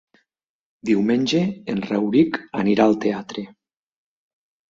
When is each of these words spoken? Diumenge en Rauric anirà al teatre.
Diumenge 0.89 1.41
en 1.73 1.83
Rauric 1.91 2.39
anirà 2.63 2.87
al 2.91 2.97
teatre. 3.05 3.43